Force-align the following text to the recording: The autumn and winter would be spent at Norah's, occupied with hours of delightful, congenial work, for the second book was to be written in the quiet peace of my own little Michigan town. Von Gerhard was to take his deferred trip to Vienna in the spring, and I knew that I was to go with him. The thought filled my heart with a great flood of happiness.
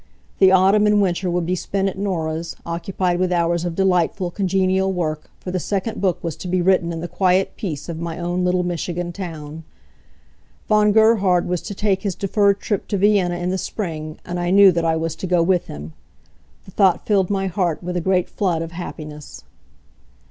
The 0.39 0.51
autumn 0.51 0.87
and 0.87 0.99
winter 0.99 1.29
would 1.29 1.45
be 1.45 1.53
spent 1.53 1.87
at 1.87 1.95
Norah's, 1.95 2.55
occupied 2.65 3.19
with 3.19 3.31
hours 3.31 3.65
of 3.65 3.75
delightful, 3.75 4.31
congenial 4.31 4.91
work, 4.91 5.29
for 5.39 5.51
the 5.51 5.59
second 5.59 6.01
book 6.01 6.17
was 6.23 6.35
to 6.37 6.47
be 6.47 6.59
written 6.59 6.91
in 6.91 7.01
the 7.01 7.07
quiet 7.07 7.55
peace 7.55 7.87
of 7.87 7.99
my 7.99 8.17
own 8.17 8.43
little 8.43 8.63
Michigan 8.63 9.11
town. 9.13 9.63
Von 10.67 10.91
Gerhard 10.91 11.47
was 11.47 11.61
to 11.61 11.75
take 11.75 12.01
his 12.01 12.15
deferred 12.15 12.59
trip 12.59 12.87
to 12.87 12.97
Vienna 12.97 13.35
in 13.37 13.51
the 13.51 13.59
spring, 13.59 14.17
and 14.25 14.39
I 14.39 14.49
knew 14.49 14.71
that 14.71 14.85
I 14.85 14.95
was 14.95 15.15
to 15.17 15.27
go 15.27 15.43
with 15.43 15.67
him. 15.67 15.93
The 16.65 16.71
thought 16.71 17.05
filled 17.05 17.29
my 17.29 17.45
heart 17.45 17.83
with 17.83 17.95
a 17.95 18.01
great 18.01 18.27
flood 18.27 18.63
of 18.63 18.71
happiness. 18.71 19.43